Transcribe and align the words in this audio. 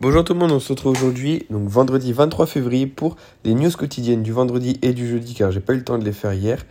Bonjour 0.00 0.22
tout 0.22 0.32
le 0.32 0.38
monde, 0.38 0.52
on 0.52 0.60
se 0.60 0.68
retrouve 0.68 0.92
aujourd'hui, 0.92 1.44
donc 1.50 1.68
vendredi 1.68 2.12
23 2.12 2.46
février, 2.46 2.86
pour 2.86 3.16
les 3.42 3.52
news 3.52 3.72
quotidiennes 3.72 4.22
du 4.22 4.30
vendredi 4.30 4.78
et 4.80 4.92
du 4.92 5.08
jeudi, 5.08 5.34
car 5.34 5.50
j'ai 5.50 5.58
pas 5.58 5.72
eu 5.72 5.78
le 5.78 5.82
temps 5.82 5.98
de 5.98 6.04
les 6.04 6.12
faire 6.12 6.32
hier. 6.32 6.64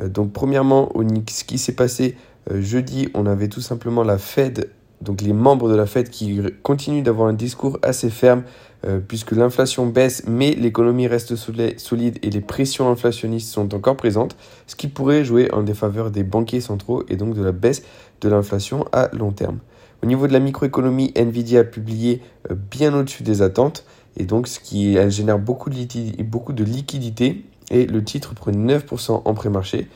Euh, 0.00 0.08
donc 0.10 0.34
premièrement, 0.34 0.92
ce 1.30 1.44
qui 1.44 1.56
s'est 1.56 1.72
passé 1.72 2.14
euh, 2.50 2.60
jeudi, 2.60 3.08
on 3.14 3.24
avait 3.24 3.48
tout 3.48 3.62
simplement 3.62 4.02
la 4.02 4.18
Fed, 4.18 4.68
donc 5.00 5.22
les 5.22 5.32
membres 5.32 5.70
de 5.70 5.74
la 5.74 5.86
Fed 5.86 6.10
qui 6.10 6.42
continuent 6.62 7.02
d'avoir 7.02 7.28
un 7.28 7.32
discours 7.32 7.78
assez 7.80 8.10
ferme, 8.10 8.42
euh, 8.84 9.00
puisque 9.00 9.32
l'inflation 9.32 9.86
baisse, 9.86 10.22
mais 10.26 10.50
l'économie 10.50 11.06
reste 11.06 11.36
solide 11.36 12.18
et 12.20 12.28
les 12.28 12.40
pressions 12.42 12.90
inflationnistes 12.90 13.50
sont 13.50 13.74
encore 13.74 13.96
présentes, 13.96 14.36
ce 14.66 14.76
qui 14.76 14.88
pourrait 14.88 15.24
jouer 15.24 15.50
en 15.54 15.62
défaveur 15.62 16.10
des 16.10 16.22
banquiers 16.22 16.60
centraux 16.60 17.02
et 17.08 17.16
donc 17.16 17.34
de 17.34 17.42
la 17.42 17.52
baisse 17.52 17.82
de 18.20 18.28
l'inflation 18.28 18.84
à 18.92 19.08
long 19.14 19.32
terme. 19.32 19.60
Au 20.04 20.06
niveau 20.06 20.26
de 20.26 20.34
la 20.34 20.38
microéconomie, 20.38 21.14
Nvidia 21.16 21.60
a 21.60 21.64
publié 21.64 22.20
euh, 22.50 22.54
bien 22.54 22.92
au-dessus 22.94 23.22
des 23.22 23.40
attentes 23.40 23.86
et 24.18 24.26
donc 24.26 24.48
ce 24.48 24.60
qui 24.60 24.98
génère 25.10 25.38
beaucoup 25.38 25.70
de, 25.70 26.22
beaucoup 26.24 26.52
liquidités 26.52 27.42
et 27.70 27.86
le 27.86 28.04
titre 28.04 28.34
prend 28.34 28.52
9% 28.52 29.22
en 29.24 29.32
pré-marché. 29.32 29.88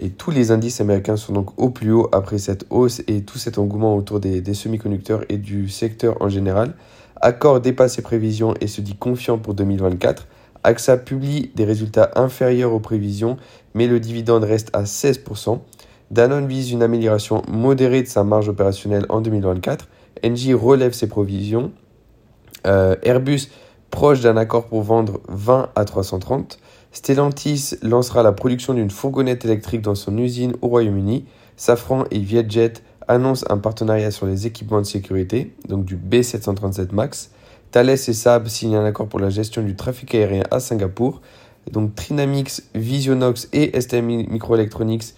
Et 0.00 0.10
tous 0.10 0.30
les 0.30 0.52
indices 0.52 0.80
américains 0.80 1.16
sont 1.16 1.32
donc 1.32 1.60
au 1.60 1.70
plus 1.70 1.90
haut 1.90 2.08
après 2.12 2.38
cette 2.38 2.66
hausse 2.70 3.02
et 3.08 3.22
tout 3.22 3.36
cet 3.36 3.58
engouement 3.58 3.96
autour 3.96 4.20
des, 4.20 4.54
semi-conducteurs 4.54 5.24
et 5.28 5.38
du 5.38 5.68
secteur 5.68 6.22
en 6.22 6.28
général. 6.28 6.74
Accor 7.20 7.60
dépasse 7.60 7.96
ses 7.96 8.02
prévisions 8.02 8.54
et 8.60 8.68
se 8.68 8.80
dit 8.80 8.94
confiant 8.94 9.38
pour 9.38 9.54
2024. 9.54 10.28
AXA 10.62 10.98
publie 10.98 11.50
des 11.56 11.64
résultats 11.64 12.12
inférieurs 12.14 12.72
aux 12.72 12.78
prévisions, 12.78 13.36
mais 13.74 13.88
le 13.88 13.98
dividende 13.98 14.44
reste 14.44 14.70
à 14.72 14.84
16%. 14.84 15.58
Danone 16.10 16.46
vise 16.46 16.72
une 16.72 16.82
amélioration 16.82 17.42
modérée 17.48 18.02
de 18.02 18.08
sa 18.08 18.24
marge 18.24 18.48
opérationnelle 18.48 19.04
en 19.10 19.20
2024. 19.20 19.88
Engie 20.24 20.54
relève 20.54 20.92
ses 20.92 21.06
provisions. 21.06 21.70
Euh, 22.66 22.96
Airbus 23.02 23.48
proche 23.90 24.20
d'un 24.20 24.36
accord 24.36 24.66
pour 24.66 24.82
vendre 24.82 25.20
20 25.28 25.70
à 25.74 25.84
330. 25.84 26.58
Stellantis 26.92 27.74
lancera 27.82 28.22
la 28.22 28.32
production 28.32 28.72
d'une 28.72 28.90
fourgonnette 28.90 29.44
électrique 29.44 29.82
dans 29.82 29.94
son 29.94 30.16
usine 30.16 30.54
au 30.62 30.68
Royaume-Uni. 30.68 31.26
Safran 31.56 32.04
et 32.10 32.18
Vietjet 32.18 32.74
annoncent 33.06 33.46
un 33.50 33.58
partenariat 33.58 34.10
sur 34.10 34.26
les 34.26 34.46
équipements 34.46 34.80
de 34.80 34.86
sécurité, 34.86 35.54
donc 35.68 35.84
du 35.84 35.96
B737 35.96 36.92
MAX. 36.92 37.30
Thales 37.70 37.90
et 37.90 37.96
Saab 37.96 38.48
signent 38.48 38.76
un 38.76 38.84
accord 38.84 39.08
pour 39.08 39.20
la 39.20 39.28
gestion 39.28 39.62
du 39.62 39.76
trafic 39.76 40.14
aérien 40.14 40.44
à 40.50 40.60
Singapour. 40.60 41.20
Donc 41.70 41.94
Trinamix, 41.94 42.62
Visionox 42.74 43.48
et 43.52 43.78
STM 43.78 44.06
Microelectronics 44.06 45.14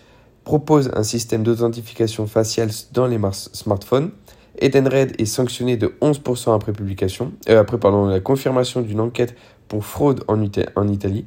propose 0.50 0.90
un 0.94 1.04
système 1.04 1.44
d'authentification 1.44 2.26
faciale 2.26 2.70
dans 2.92 3.06
les 3.06 3.20
smartphones. 3.52 4.10
Edenred 4.58 5.14
est 5.20 5.24
sanctionné 5.24 5.76
de 5.76 5.94
11% 6.02 6.56
après, 6.56 6.72
publication, 6.72 7.30
euh, 7.48 7.60
après 7.60 7.78
la 8.10 8.18
confirmation 8.18 8.80
d'une 8.80 8.98
enquête 8.98 9.36
pour 9.68 9.84
fraude 9.84 10.24
en, 10.26 10.42
Italie. 10.42 11.24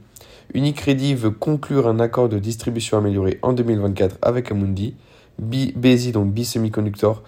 Unicredit 0.54 1.16
veut 1.16 1.30
conclure 1.30 1.88
un 1.88 2.02
accord 2.02 2.28
de 2.28 2.38
distribution 2.38 2.98
amélioré 2.98 3.40
en 3.44 3.54
2024 3.54 4.18
avec 4.22 4.52
Amundi. 4.52 4.96
BZ, 5.40 6.12
donc 6.12 6.34
B 6.34 6.42
Semiconductor, 6.42 7.24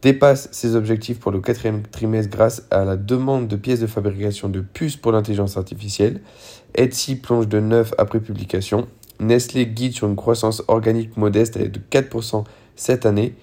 dépasse 0.00 0.48
ses 0.50 0.76
objectifs 0.76 1.20
pour 1.20 1.30
le 1.30 1.42
quatrième 1.42 1.82
trimestre 1.82 2.34
grâce 2.34 2.66
à 2.70 2.86
la 2.86 2.96
demande 2.96 3.48
de 3.48 3.56
pièces 3.56 3.80
de 3.80 3.86
fabrication 3.86 4.48
de 4.48 4.62
puces 4.62 4.96
pour 4.96 5.12
l'intelligence 5.12 5.58
artificielle. 5.58 6.22
Etsy 6.74 7.16
plonge 7.16 7.48
de 7.48 7.60
9 7.60 7.92
après 7.98 8.20
publication. 8.20 8.86
Nestlé 9.20 9.66
guide 9.66 9.92
sur 9.92 10.08
une 10.08 10.16
croissance 10.16 10.62
organique 10.68 11.16
modeste 11.16 11.58
de 11.58 11.80
4% 11.90 12.44
cette 12.76 13.06
année. 13.06 13.34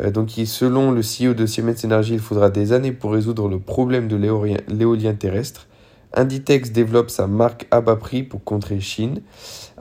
Euh, 0.00 0.10
donc, 0.10 0.30
selon 0.30 0.90
le 0.90 1.00
CEO 1.00 1.34
de 1.34 1.46
Siemens 1.46 1.84
Energy, 1.84 2.14
il 2.14 2.20
faudra 2.20 2.50
des 2.50 2.72
années 2.72 2.92
pour 2.92 3.12
résoudre 3.12 3.48
le 3.48 3.58
problème 3.58 4.08
de 4.08 4.16
l'éolien 4.16 5.14
terrestre. 5.14 5.66
Inditex 6.14 6.72
développe 6.72 7.10
sa 7.10 7.26
marque 7.26 7.66
à 7.70 7.80
bas 7.80 7.96
prix 7.96 8.22
pour 8.22 8.44
contrer 8.44 8.80
Chine. 8.80 9.22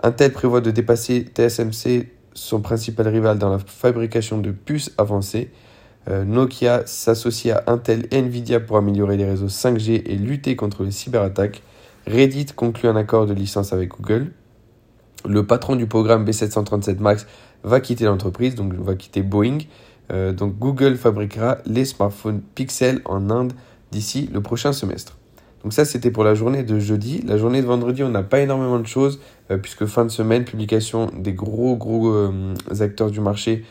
Intel 0.01 0.31
prévoit 0.31 0.61
de 0.61 0.71
dépasser 0.71 1.25
TSMC, 1.33 2.07
son 2.33 2.61
principal 2.61 3.07
rival 3.07 3.37
dans 3.37 3.49
la 3.49 3.59
fabrication 3.59 4.37
de 4.37 4.51
puces 4.51 4.93
avancées. 4.97 5.51
Euh, 6.09 6.23
Nokia 6.23 6.83
s'associe 6.85 7.55
à 7.55 7.71
Intel 7.71 8.07
et 8.11 8.21
Nvidia 8.21 8.59
pour 8.59 8.77
améliorer 8.77 9.17
les 9.17 9.25
réseaux 9.25 9.49
5G 9.49 10.03
et 10.05 10.15
lutter 10.15 10.55
contre 10.55 10.83
les 10.83 10.91
cyberattaques. 10.91 11.61
Reddit 12.07 12.47
conclut 12.55 12.89
un 12.89 12.95
accord 12.95 13.27
de 13.27 13.33
licence 13.33 13.73
avec 13.73 13.89
Google. 13.89 14.31
Le 15.27 15.45
patron 15.45 15.75
du 15.75 15.85
programme 15.85 16.25
B737 16.25 16.99
Max 16.99 17.27
va 17.63 17.79
quitter 17.79 18.05
l'entreprise, 18.05 18.55
donc 18.55 18.73
va 18.73 18.95
quitter 18.95 19.21
Boeing. 19.21 19.59
Euh, 20.11 20.33
donc 20.33 20.57
Google 20.57 20.95
fabriquera 20.95 21.59
les 21.65 21.85
smartphones 21.85 22.41
Pixel 22.55 23.01
en 23.05 23.29
Inde 23.29 23.53
d'ici 23.91 24.29
le 24.33 24.41
prochain 24.41 24.73
semestre. 24.73 25.17
Donc 25.63 25.73
ça 25.73 25.85
c'était 25.85 26.09
pour 26.09 26.23
la 26.23 26.33
journée 26.33 26.63
de 26.63 26.79
jeudi. 26.79 27.21
La 27.25 27.37
journée 27.37 27.61
de 27.61 27.67
vendredi 27.67 28.03
on 28.03 28.09
n'a 28.09 28.23
pas 28.23 28.39
énormément 28.39 28.79
de 28.79 28.87
choses 28.87 29.19
euh, 29.51 29.57
puisque 29.57 29.85
fin 29.85 30.03
de 30.03 30.09
semaine, 30.09 30.43
publication 30.43 31.11
des 31.17 31.33
gros 31.33 31.75
gros 31.75 32.09
euh, 32.09 32.53
acteurs 32.79 33.11
du 33.11 33.19
marché 33.19 33.63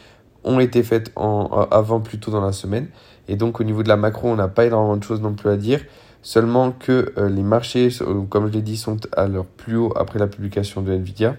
ont 0.44 0.60
été 0.60 0.82
faites 0.82 1.12
avant 1.16 2.00
plus 2.00 2.18
tôt 2.18 2.30
dans 2.30 2.40
la 2.40 2.52
semaine. 2.52 2.86
Et 3.28 3.36
donc 3.36 3.60
au 3.60 3.64
niveau 3.64 3.82
de 3.82 3.88
la 3.88 3.96
macro 3.96 4.28
on 4.28 4.36
n'a 4.36 4.48
pas 4.48 4.64
énormément 4.64 4.96
de 4.96 5.04
choses 5.04 5.20
non 5.20 5.34
plus 5.34 5.50
à 5.50 5.56
dire. 5.56 5.80
Seulement 6.22 6.72
que 6.72 7.12
euh, 7.16 7.28
les 7.30 7.42
marchés, 7.42 7.88
euh, 8.02 8.22
comme 8.28 8.46
je 8.48 8.52
l'ai 8.52 8.62
dit, 8.62 8.76
sont 8.76 8.98
à 9.16 9.26
leur 9.26 9.46
plus 9.46 9.76
haut 9.76 9.92
après 9.96 10.18
la 10.18 10.26
publication 10.26 10.82
de 10.82 10.92
Nvidia. 10.92 11.36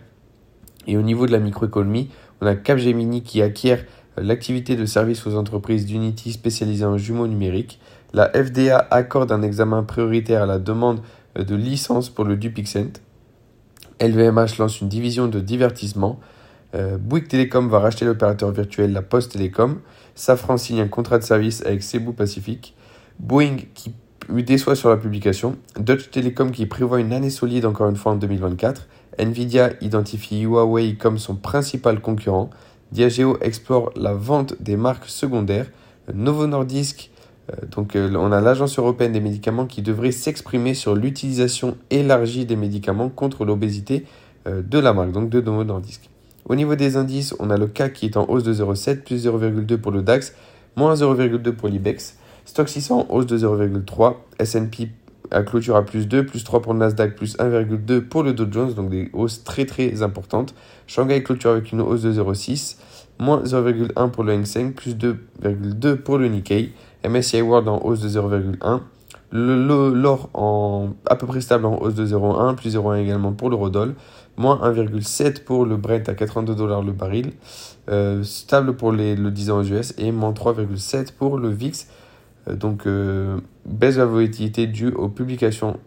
Et 0.87 0.97
au 0.97 1.03
niveau 1.03 1.27
de 1.27 1.31
la 1.31 1.39
microéconomie, 1.39 2.09
on 2.41 2.47
a 2.47 2.55
Capgemini 2.55 3.21
qui 3.21 3.43
acquiert 3.43 3.85
euh, 4.17 4.23
l'activité 4.23 4.75
de 4.75 4.85
service 4.85 5.27
aux 5.27 5.35
entreprises 5.35 5.85
d'Unity 5.85 6.31
spécialisée 6.31 6.85
en 6.85 6.97
jumeaux 6.97 7.27
numériques. 7.27 7.79
La 8.13 8.29
FDA 8.29 8.87
accorde 8.89 9.31
un 9.31 9.43
examen 9.43 9.83
prioritaire 9.83 10.41
à 10.41 10.45
la 10.47 10.57
demande 10.57 11.01
de 11.35 11.55
licence 11.55 12.09
pour 12.09 12.25
le 12.25 12.35
Dupixent. 12.35 12.99
LVMH 14.01 14.57
lance 14.57 14.81
une 14.81 14.89
division 14.89 15.27
de 15.27 15.39
divertissement. 15.39 16.19
Bouygues 16.99 17.27
Telecom 17.27 17.69
va 17.69 17.79
racheter 17.79 18.03
l'opérateur 18.03 18.51
virtuel 18.51 18.91
La 18.91 19.01
Poste 19.01 19.33
Télécom. 19.33 19.79
Safran 20.15 20.57
signe 20.57 20.81
un 20.81 20.87
contrat 20.87 21.19
de 21.19 21.23
service 21.23 21.63
avec 21.65 21.83
Cebu 21.83 22.11
Pacific. 22.11 22.75
Boeing 23.19 23.57
qui 23.73 23.93
déçoit 24.29 24.75
sur 24.75 24.89
la 24.89 24.97
publication. 24.97 25.57
Deutsche 25.79 26.11
Telekom 26.11 26.51
qui 26.51 26.65
prévoit 26.65 26.99
une 26.99 27.13
année 27.13 27.29
solide 27.29 27.65
encore 27.65 27.89
une 27.89 27.95
fois 27.95 28.13
en 28.13 28.15
2024. 28.15 28.87
Nvidia 29.19 29.71
identifie 29.81 30.41
Huawei 30.41 30.95
comme 30.95 31.17
son 31.17 31.35
principal 31.35 31.99
concurrent. 31.99 32.49
Diageo 32.91 33.37
explore 33.41 33.91
la 33.95 34.13
vente 34.13 34.61
des 34.61 34.77
marques 34.77 35.07
secondaires. 35.07 35.67
Novo 36.13 36.47
Nordisk, 36.47 37.11
euh, 37.51 37.65
donc 37.69 37.95
euh, 37.95 38.11
on 38.15 38.31
a 38.31 38.41
l'agence 38.41 38.77
européenne 38.79 39.13
des 39.13 39.19
médicaments 39.19 39.65
qui 39.65 39.81
devrait 39.81 40.11
s'exprimer 40.11 40.73
sur 40.73 40.95
l'utilisation 40.95 41.77
élargie 41.89 42.45
des 42.45 42.55
médicaments 42.55 43.09
contre 43.09 43.45
l'obésité 43.45 44.05
euh, 44.47 44.61
de 44.61 44.79
la 44.79 44.93
marque, 44.93 45.11
donc 45.11 45.29
de 45.29 45.41
Novo 45.41 45.63
Nordisk. 45.63 46.09
Au 46.45 46.55
niveau 46.55 46.75
des 46.75 46.97
indices, 46.97 47.35
on 47.39 47.49
a 47.49 47.57
le 47.57 47.67
CAC 47.67 47.93
qui 47.93 48.05
est 48.07 48.17
en 48.17 48.27
hausse 48.27 48.43
de 48.43 48.53
0,7, 48.53 49.03
plus 49.03 49.25
0,2 49.25 49.77
pour 49.77 49.91
le 49.91 50.01
DAX, 50.01 50.33
moins 50.75 50.95
0,2 50.95 51.51
pour 51.51 51.69
l'IBEX. 51.69 52.17
Stock 52.45 52.69
600 52.69 53.07
hausse 53.09 53.25
de 53.25 53.37
0,3. 53.37 54.15
S&P 54.39 54.89
à 55.31 55.43
clôture 55.43 55.75
à 55.75 55.83
plus 55.83 56.07
2, 56.07 56.25
plus 56.25 56.43
3 56.43 56.61
pour 56.61 56.73
le 56.73 56.79
Nasdaq, 56.79 57.15
plus 57.15 57.37
1,2 57.37 58.01
pour 58.01 58.23
le 58.23 58.33
Dow 58.33 58.45
Jones, 58.51 58.73
donc 58.73 58.89
des 58.89 59.09
hausses 59.13 59.43
très 59.43 59.65
très 59.65 60.03
importantes. 60.03 60.53
Shanghai 60.87 61.23
clôture 61.23 61.51
avec 61.51 61.71
une 61.71 61.81
hausse 61.81 62.01
de 62.01 62.11
0,6, 62.11 62.77
moins 63.19 63.41
0,1 63.43 64.11
pour 64.11 64.23
le 64.23 64.33
Hang 64.33 64.45
Seng, 64.45 64.73
plus 64.73 64.95
2,2 64.95 65.95
pour 65.95 66.17
le 66.17 66.27
Nikkei. 66.27 66.73
MSCI 67.07 67.41
World 67.41 67.67
en 67.67 67.79
hausse 67.83 68.01
de 68.01 68.09
0,1. 68.09 68.81
L'or 69.33 70.29
à 71.09 71.15
peu 71.15 71.25
près 71.25 71.39
stable 71.39 71.65
en 71.65 71.77
hausse 71.81 71.95
de 71.95 72.05
0,1, 72.05 72.55
plus 72.55 72.75
0,1 72.75 73.01
également 73.01 73.31
pour 73.31 73.49
l'eurodoll, 73.49 73.95
moins 74.35 74.57
1,7 74.57 75.43
pour 75.45 75.65
le 75.65 75.77
Brent 75.77 76.09
à 76.09 76.13
82 76.13 76.53
dollars 76.53 76.83
le 76.83 76.91
baril, 76.91 77.31
euh, 77.89 78.23
stable 78.23 78.75
pour 78.75 78.91
les, 78.91 79.15
le 79.15 79.31
10 79.31 79.51
ans 79.51 79.59
aux 79.59 79.63
US 79.63 79.93
et 79.97 80.11
moins 80.11 80.33
3,7 80.33 81.13
pour 81.13 81.37
le 81.37 81.49
VIX. 81.49 81.87
Euh, 82.47 82.55
donc, 82.55 82.85
euh, 82.87 83.39
baisse 83.65 83.95
de 83.95 83.99
la 83.99 84.05
volatilité 84.05 84.67
due 84.67 84.91
aux 84.91 85.09
publications 85.09 85.79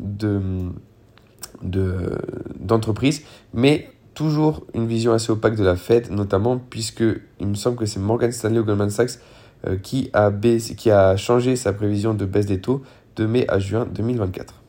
d'entreprises, 1.63 3.21
de, 3.21 3.27
mais 3.55 3.91
toujours 4.15 4.65
une 4.75 4.87
vision 4.87 5.13
assez 5.13 5.31
opaque 5.31 5.57
de 5.57 5.65
la 5.65 5.77
Fed, 5.77 6.11
notamment 6.11 6.59
puisque 6.59 7.05
il 7.41 7.47
me 7.47 7.55
semble 7.55 7.77
que 7.77 7.87
c'est 7.87 8.01
Morgan 8.01 8.31
Stanley 8.33 8.61
ou 8.61 8.65
Goldman 8.65 8.91
Sachs 8.91 9.19
euh, 9.67 9.77
qui, 9.77 10.11
a 10.13 10.31
qui 10.31 10.91
a 10.91 11.17
changé 11.17 11.57
sa 11.57 11.73
prévision 11.73 12.15
de 12.15 12.25
baisse 12.25 12.47
des 12.47 12.61
taux 12.61 12.83
de 13.17 13.27
mai 13.27 13.45
à 13.49 13.59
juin 13.59 13.87
2024. 13.93 14.63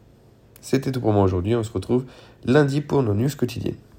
C'était 0.61 0.91
tout 0.91 1.01
pour 1.01 1.13
moi 1.13 1.23
aujourd'hui, 1.23 1.55
on 1.55 1.63
se 1.63 1.71
retrouve 1.71 2.05
lundi 2.45 2.81
pour 2.81 3.03
nos 3.03 3.13
news 3.13 3.29
quotidiennes. 3.37 3.75